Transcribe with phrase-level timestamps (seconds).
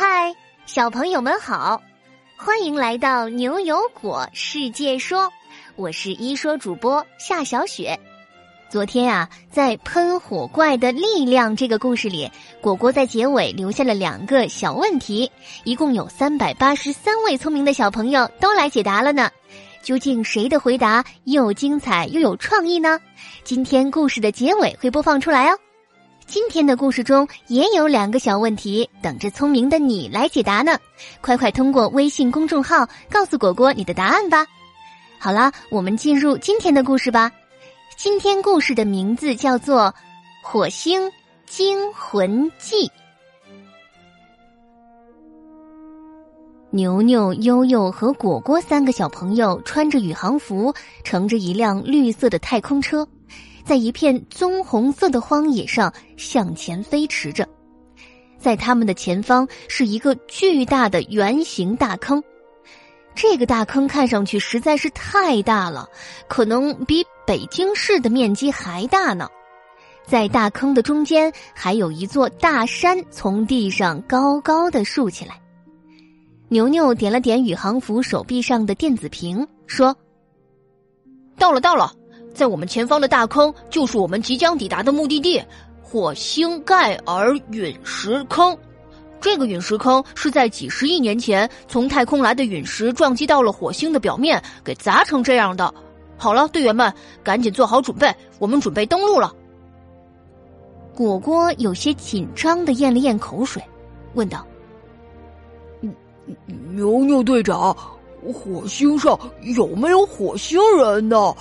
[0.00, 0.32] 嗨，
[0.64, 1.82] 小朋友们好，
[2.36, 5.28] 欢迎来到牛油果世界说，
[5.74, 7.98] 我是一说主播夏小雪。
[8.70, 12.30] 昨天呀，在喷火怪的力量这个故事里，
[12.60, 15.28] 果果在结尾留下了两个小问题，
[15.64, 19.28] 一共有三百八十三位聪明的小朋友都来解答了呢。
[19.82, 23.00] 究竟谁的回答又精彩又有创意呢？
[23.42, 25.58] 今天故事的结尾会播放出来哦。
[26.28, 30.78] 今天的故事中也有两个小问题等着聪明的你来解答呢，
[31.22, 34.46] 快快通过微信公众号告诉果果你的答案吧。
[35.18, 37.32] 好啦，我们进入今天的故事吧。
[37.96, 39.84] 今天故事的名字叫做
[40.42, 41.10] 《火星
[41.46, 42.86] 惊魂记》。
[46.68, 53.08] 牛牛、悠悠和果果三个小朋友穿着宇航服，乘着一辆绿色的太空车。
[53.68, 57.46] 在一片棕红色的荒野上向前飞驰着，
[58.38, 62.24] 在他们的前方是一个巨大的圆形大坑。
[63.14, 65.86] 这个大坑看上去实在是太大了，
[66.28, 69.28] 可能比北京市的面积还大呢。
[70.06, 75.38] 在大坑的中间，还有一座大山从地上高高的竖起来。
[76.48, 79.94] 牛牛点了点宇航服手臂上的电子屏，说
[81.36, 81.92] ：“到了，到了。”
[82.34, 85.42] 在我们前方的大坑就是我们即将抵达的目的地——
[85.82, 88.56] 火星盖尔陨石坑。
[89.20, 95.74] 这个陨石坑是在几十亿年前从太空来的陨石撞击到了火星的表面，给砸成这样的。
[96.16, 96.92] 好了，队员们，
[97.24, 99.34] 赶紧做好准备，我们准备登陆了。
[100.94, 103.60] 果果有些紧张的咽了咽口水，
[104.14, 104.46] 问道
[106.74, 107.76] ：“牛牛队长，
[108.32, 111.34] 火星上有没有火星人呢？”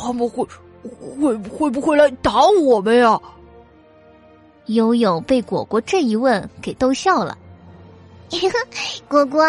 [0.00, 0.46] 他们会
[1.20, 3.18] 会会不会来打我们呀？
[4.66, 7.36] 悠悠被果果这一问给逗笑了。
[9.08, 9.42] 果果，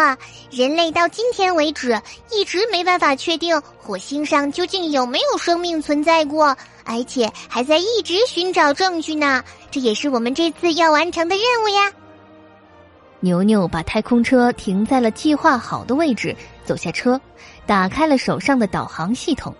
[0.50, 9.44] 人类到今天为止一直没办法确定火星上究竟有没有生命存在过，而且还在一直寻找证据呢。
[9.70, 11.92] 这也是我们这次要完成的任务呀。
[13.20, 16.34] 牛牛把太空车停在了计划好的位置，
[16.64, 17.20] 走下车，
[17.66, 19.54] 打开了手上的导航系统。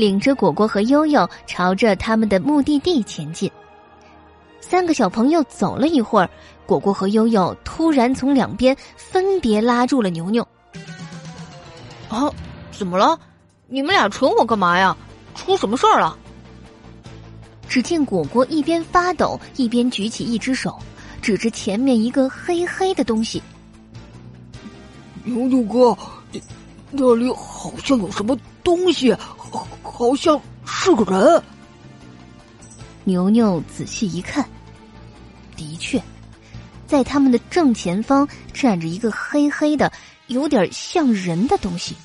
[0.00, 3.52] 领着果果和悠悠朝着他们的目的地前进。
[4.58, 6.30] 三个小朋友走了一会儿，
[6.64, 10.42] 果果和悠悠突然从两边分别拉住了牛牛。
[12.08, 12.32] 啊，
[12.72, 13.18] 怎么了？
[13.68, 14.96] 你们俩扯我干嘛呀？
[15.34, 16.16] 出什么事儿了？
[17.68, 20.78] 只见果果一边发抖一边举起一只手，
[21.20, 23.42] 指着前面一个黑黑的东西。
[25.24, 25.94] 牛牛哥，
[26.90, 28.34] 那里好像有什么
[28.64, 29.14] 东西。
[29.50, 31.42] 好像是个人。
[33.04, 34.48] 牛牛仔细一看，
[35.56, 36.00] 的确，
[36.86, 39.90] 在他们的正前方站着一个黑黑的、
[40.28, 41.96] 有点像人的东西。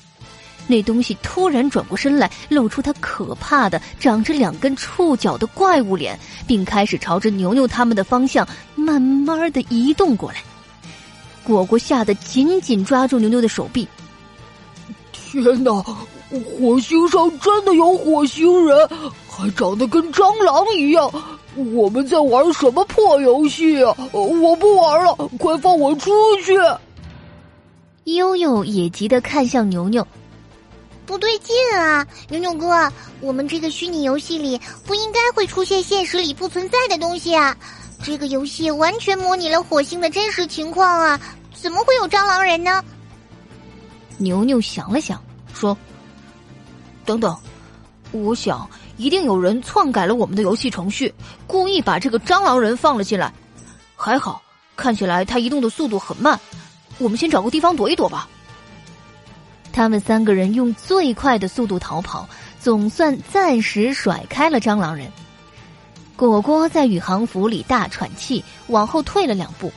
[0.66, 10.42] 那东西突然转过身来，露出它可怕的、长着两根触角的怪物脸，并开始朝着牛牛他们的方向慢慢的移动过来。
[11.44, 13.86] 果果吓得紧紧抓住牛牛的手臂。
[15.12, 15.70] 天哪！
[16.30, 18.88] 火星上真的有火星人，
[19.28, 21.10] 还长得跟蟑螂一样。
[21.74, 23.96] 我们在玩什么破游戏啊？
[24.12, 26.10] 我不玩了，快放我出
[26.44, 26.54] 去！
[28.04, 30.06] 悠悠也急得看向牛牛，
[31.06, 32.06] 不对劲啊！
[32.28, 37.56] 牛牛哥，我们这个虚拟游戏里不应该会出现现实里不存在的东西啊！
[38.02, 41.20] 这个游戏完全模拟了火星的真实情况啊，
[41.54, 42.84] 怎么会有蟑螂人呢？
[44.18, 45.22] 牛牛想了想，
[45.54, 45.76] 说。
[47.06, 47.34] 等等，
[48.10, 51.14] 我想一定有人篡改了我们的游戏程序，
[51.46, 53.32] 故意把这个蟑螂人放了进来。
[53.94, 54.42] 还好，
[54.76, 56.38] 看起来他移动的速度很慢。
[56.98, 58.28] 我们先找个地方躲一躲吧。
[59.72, 62.28] 他们三个人用最快的速度逃跑，
[62.58, 65.10] 总算暂时甩开了蟑螂人。
[66.16, 69.70] 果果在宇航服里大喘气，往后退了两步，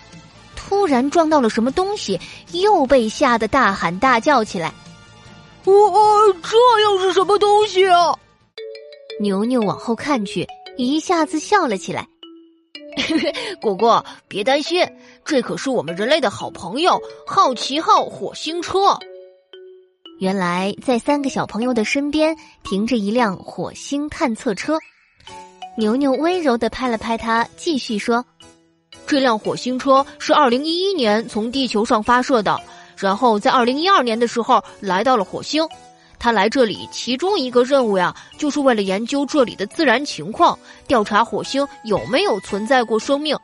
[0.55, 2.17] 突然撞到了什么东西，
[2.53, 4.73] 又被吓得大喊大叫起来。
[5.65, 5.73] 哇，
[6.43, 8.15] 这又是什么东西啊？
[9.19, 10.47] 牛牛往后看去，
[10.77, 12.07] 一下子笑了起来。
[13.61, 14.87] 果果，别担心，
[15.25, 18.97] 这可是我们人类的好朋友——好奇号火星车。
[20.19, 24.77] 原来，在三个小朋友的身边停着一辆火星探测车。
[25.77, 28.25] 牛牛温柔的拍了拍他，继续说
[29.07, 32.59] ：“这辆火星车是二零一一年从地球上发射的。”
[32.99, 35.65] 然后在二零一二年的时候来到了火星，
[36.19, 43.37] 他来这里其中一个任务呀，就是为了研究这里的自然情况，调查火星有没有存在过生命。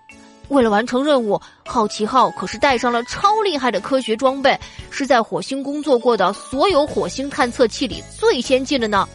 [0.50, 4.60] 为了完成任务，好奇号可是带上了超厉害的科学装备，
[4.92, 9.08] 是在火星工作过的所有火星探测器里最先进的呢。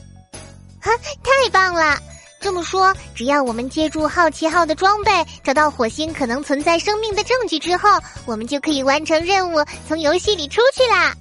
[0.80, 0.90] 哈，
[1.22, 1.96] 太棒了！
[2.40, 5.10] 这么说，只要我们借助好奇号的装备，
[5.44, 7.86] 找到火星可能存在生命的证据之后，
[8.24, 11.14] 我们就可以完成任务，从游戏里出去啦。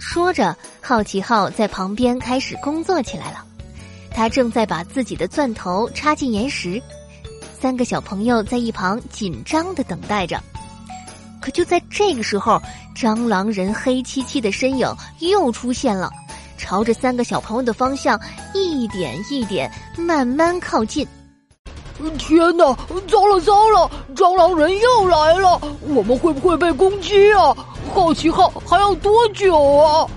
[0.00, 3.44] 说着，好奇号在旁边开始工作起来了。
[4.10, 6.82] 他正在把自己的钻头插进岩石。
[7.60, 10.42] 三个小朋友在一旁紧张的等待着，
[11.40, 12.60] 可就在这个时候，
[12.96, 16.10] 蟑螂人黑漆漆的身影又出现了，
[16.56, 18.20] 朝着三个小朋友的方向
[18.78, 21.06] 一点一点慢慢靠近。
[22.16, 22.64] 天哪，
[23.08, 25.60] 糟了糟了，蟑螂人又来了！
[25.80, 27.52] 我们会不会被攻击啊？
[27.92, 30.08] 好奇号还要多久啊？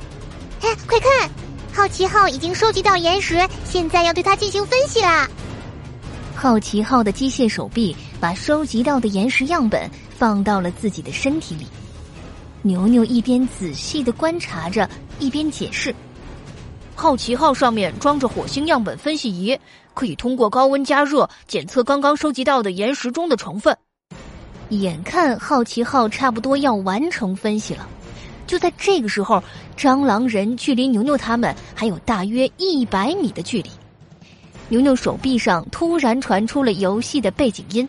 [0.61, 1.29] 哎，快看，
[1.73, 5.27] 好奇号已经收集到岩石，现在要对它进行分析啦。
[6.35, 11.65] 好奇号的机械手臂把收集到的岩石样本放到了自己的身体里。
[12.61, 14.87] 牛牛一边仔细的观察着，
[15.17, 15.95] 一边解释
[16.95, 19.57] ：“好奇号上面装着火星样本分析仪，
[19.93, 23.75] 可以通过高温加热检测刚刚收集到的岩石中的成分。”
[24.69, 27.87] 眼看好奇号差不多要完成分析了，
[28.47, 29.43] 就在这个时候，
[29.75, 33.69] 蟑螂人距离牛牛他们还有大约一百米的距离。
[34.69, 37.87] 牛牛手臂上突然传出了游戏的背景音。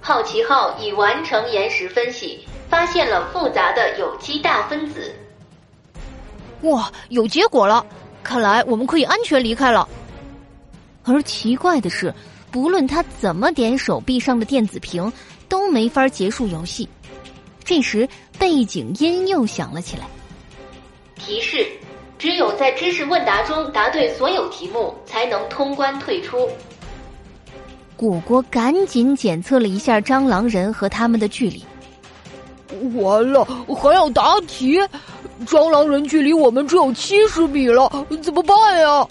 [0.00, 5.14] 好奇号已完成岩石分析，发现了复杂的有机大分子。
[6.62, 7.84] 哇，有结果了！
[8.22, 9.88] 看来我们可以安全离开了。
[11.04, 12.12] 而奇怪的是，
[12.50, 15.12] 不论他怎么点手臂上的电子屏，
[15.48, 16.88] 都没法结束游戏。
[17.64, 18.08] 这时，
[18.38, 20.06] 背景音又响了起来。
[21.14, 21.66] 提示。
[22.18, 26.48] 只有在知识问答中答对所有题目，才能通关退出。
[27.96, 31.64] 果果赶紧检测了一下蟑螂人和他们的距离。
[32.94, 33.44] 完了，
[33.74, 34.78] 还要答题！
[35.46, 37.88] 蟑螂人距离我们只有七十米了，
[38.22, 39.06] 怎么办呀？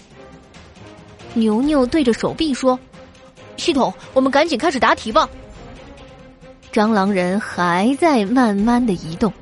[1.34, 2.78] 牛牛对着手臂说
[3.56, 5.28] ：“系统，我们赶紧开始答题吧。”
[6.72, 9.32] 蟑螂人还在慢慢的移动。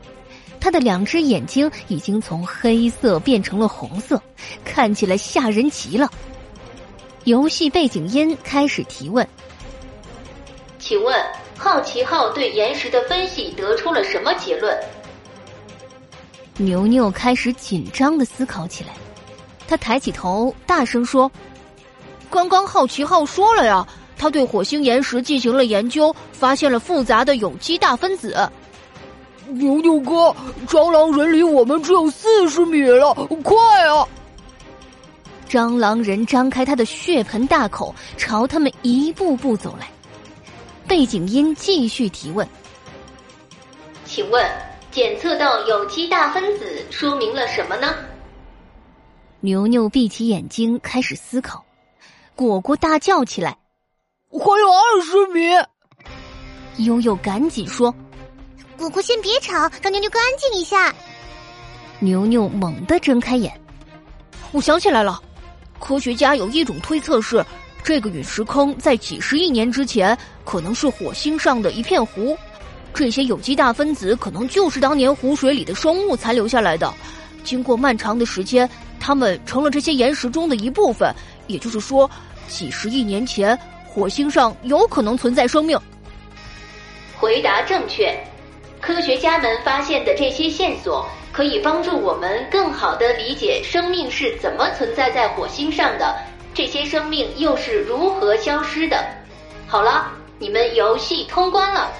[0.58, 4.20] 他的两只眼睛已经从黑色变成了红色，
[4.64, 6.10] 看起来吓人极了。
[7.24, 9.26] 游戏背景音开始提问
[10.78, 11.14] ：“请问，
[11.56, 14.78] 好奇号对岩石的分析得出了什么结论？”
[16.58, 18.90] 牛牛开始紧张的思考起来，
[19.68, 21.30] 他抬起头，大声说
[22.30, 23.86] ：“刚刚好奇号说了呀，
[24.16, 28.34] 他对火星岩石进行了研究，发现了复杂的有机大分子。”
[29.48, 30.34] 牛牛哥，
[30.66, 33.14] 蟑螂人离我们只有四十米了，
[33.44, 33.56] 快
[33.86, 34.08] 啊！
[35.48, 39.86] 蟑螂人张开他的血盆大口，朝他们一步步走来。
[40.88, 42.46] 背景音继续提问
[44.06, 44.48] ：“请问，
[44.90, 47.94] 检测到有机大分子说明了什么呢？”
[49.40, 51.64] 牛牛闭起眼睛开始思考。
[52.34, 53.56] 果果大叫起来
[54.30, 55.40] ：“还有二十米！”
[56.84, 57.94] 悠悠赶紧说。
[58.76, 60.94] 果果，先别吵，让牛牛哥安静一下。
[61.98, 63.58] 牛牛猛地睁开眼，
[64.52, 65.20] 我想起来了，
[65.80, 67.44] 科学家有一种推测是，
[67.86, 72.36] 这个陨石坑在几十亿年之前可能是火星上的一片湖，
[72.92, 76.92] 这些有机大分子可能就是当年湖水里的生物残留下来的。
[77.44, 78.68] 经过漫长的时间，
[78.98, 81.14] 它们成了这些岩石中的一部分。
[81.46, 82.10] 也就是说，
[82.48, 85.78] 几十亿年前，火星上有可能存在生命。
[87.16, 88.12] 回答正确。
[88.80, 96.16] 科学家们发现的这些线索，可以帮助我们更好的理解生命是怎么存在在火星上的，
[96.56, 99.06] 这些生命又是如何消失的。
[99.66, 101.92] 好了，你们游戏通关了。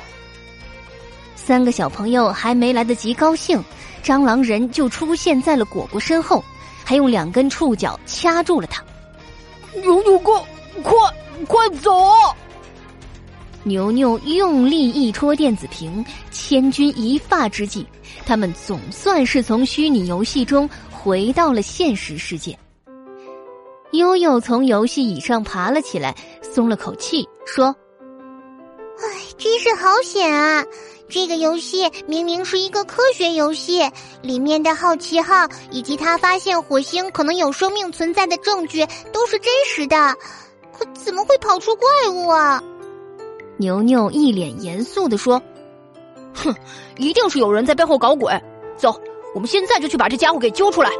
[1.34, 3.62] 三个小朋友还没来得及高兴，
[4.02, 6.42] 蟑螂人就出现在了果果身后，
[6.82, 8.82] 还用两根触角掐住了他。
[9.82, 10.42] 牛牛哥，
[10.82, 10.96] 快
[11.46, 11.92] 快走！
[13.62, 17.86] 牛牛用力一戳电子屏，千钧一发之际，
[18.25, 22.58] 他们总算是从虚拟游戏中回到了现实世界。
[23.96, 27.74] 悠悠从游戏椅上爬了起来，松了口气，说
[29.00, 29.04] ：“唉，
[29.36, 30.64] 真是好险啊！
[31.08, 33.88] 这个游戏明明是一个科学游戏，
[34.22, 40.14] 里面的好奇号以及他发现火星可能有生命存在的证据都是真实的，
[40.76, 42.62] 可怎么会跑出怪物啊？”
[43.58, 45.40] 牛牛一脸严肃的说
[46.34, 46.54] ：“哼，
[46.98, 48.32] 一定是有人在背后搞鬼。
[48.76, 49.00] 走，
[49.34, 50.90] 我们现在就去把这家伙给揪出来。”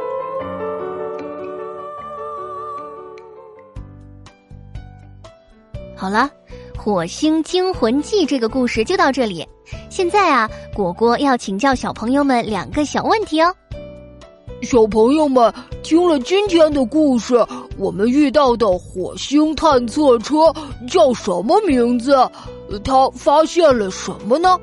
[5.97, 6.29] 好了，
[6.77, 9.43] 火星惊魂记》这个故事就到这里。
[9.89, 13.51] 现在啊，果果要请教小朋友们两个小问题哦。
[14.61, 15.51] 小朋友们
[15.81, 17.35] 听了今天的故事，
[17.79, 20.53] 我们遇到的火星探测车
[20.87, 22.15] 叫什么名字？
[22.83, 24.55] 它发现了什么呢？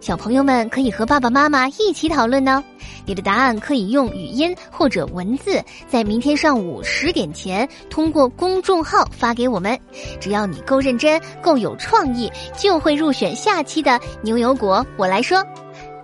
[0.00, 2.62] 小朋友们可以和爸爸妈妈一起讨论呢。
[3.06, 9.78] 你的答案可以用语音或者文字，在明天上午十点前通过公众号发给我们。
[10.20, 14.84] 只要你够认真、够有创意，就会入选下期的牛油果。
[14.98, 15.42] 我来说。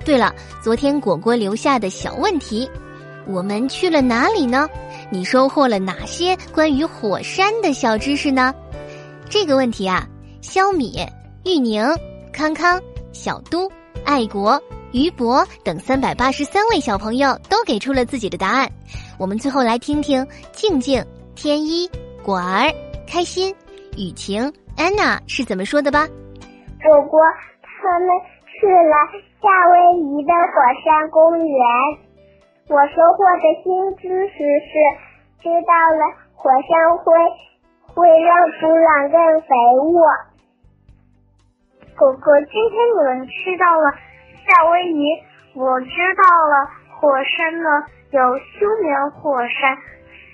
[0.04, 2.68] 对了，昨天果果留下的小问题，
[3.26, 4.68] 我们去了哪里呢？
[5.10, 8.52] 你收获了哪些关于火山的小知识呢？
[9.30, 10.04] 这个问题啊，
[10.40, 11.06] 肖米、
[11.44, 11.84] 玉宁、
[12.32, 12.80] 康康、
[13.12, 13.70] 小都、
[14.04, 14.60] 爱国。
[14.92, 18.68] 于博等三百八十三位小朋友都给出了自己的答案，
[19.18, 21.02] 我们最后来听听静静、
[21.34, 21.88] 天一、
[22.22, 22.68] 果儿、
[23.08, 23.54] 开心、
[23.96, 26.06] 雨晴、安娜是怎么说的吧。
[26.84, 27.18] 果果
[27.62, 28.08] 他们
[28.44, 28.94] 去了
[29.40, 31.56] 夏威夷的火山公园，
[32.68, 34.72] 我收获的新知识是，
[35.40, 37.16] 知道了火山灰
[37.80, 38.28] 会让
[38.60, 39.48] 土壤更肥
[39.88, 40.04] 沃。
[41.96, 44.11] 果果，今天你们吃到了。
[44.44, 45.22] 夏威夷，
[45.54, 46.68] 我知道了。
[47.00, 47.68] 火山呢，
[48.10, 49.76] 有休眠火山、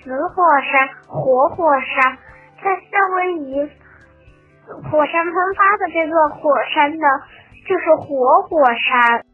[0.03, 2.17] 死火山、活火山。
[2.63, 3.69] 在夏威夷，
[4.91, 7.07] 火山喷发的这座火山呢，
[7.67, 9.25] 就是活火山。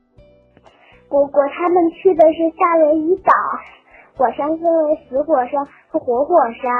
[1.09, 3.31] 果果他们去的是夏威夷岛，
[4.17, 6.71] 火山分为死火山和活火山。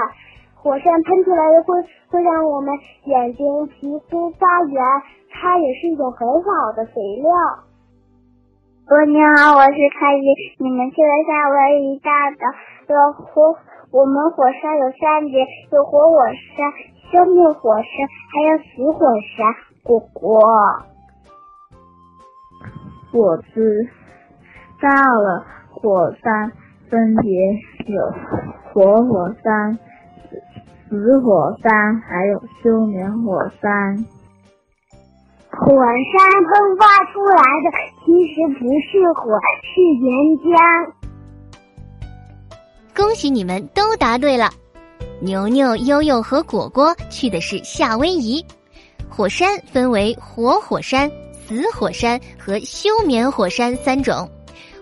[0.56, 2.74] 火山喷出来的会会让我们
[3.04, 4.84] 眼睛、皮肤发炎，
[5.32, 7.32] 它也是一种很好的肥料。
[8.88, 10.30] 喂，你好，我是开心。
[10.60, 12.46] 你们去了夏威夷大岛，
[12.88, 13.58] 有火，
[13.90, 16.20] 我们火山有三节，有活火
[16.56, 16.72] 山、
[17.12, 19.56] 生命火山，还有死火山。
[19.82, 20.40] 果果，
[23.12, 23.90] 我知
[24.80, 24.88] 道
[25.20, 26.52] 了，火山
[26.88, 28.14] 分别有
[28.72, 29.80] 活火山、
[30.90, 34.06] 死火山，还有休眠火山。
[35.58, 37.72] 火山喷发出来的
[38.04, 39.32] 其实不是火，
[39.64, 40.12] 是岩
[40.44, 40.92] 浆。
[42.94, 44.52] 恭喜你们都答对了！
[45.22, 48.46] 牛牛、悠悠和果果去的是夏威夷。
[49.08, 54.30] 火山分为活火山、死火山和休眠火山三种。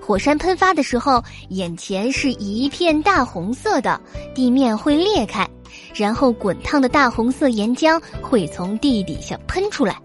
[0.02, 4.02] 火山喷发的时候，眼前是一片大红色的，
[4.34, 5.48] 地面会裂开，
[5.94, 9.96] 然后滚烫的大红色岩浆会从地底下喷出来。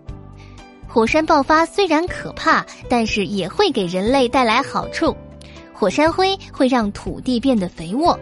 [0.88, 5.14] 火山爆发虽然可怕，但是也会给人类带来好处。
[5.72, 8.18] 火山灰会让土地变得肥沃，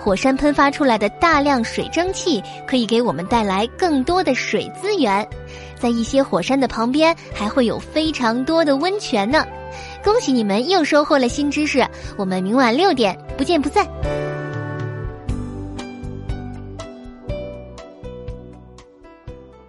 [0.00, 5.28] 火山喷发出来的大量水蒸气可以给我们带来更多的水资源。
[5.76, 9.44] 在一些火山的旁边，还会有非常多的温泉呢。
[10.02, 13.86] 恭喜你们又收获了新知识，我们明晚六点不见不散。